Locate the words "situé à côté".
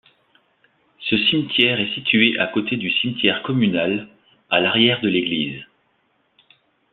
1.93-2.75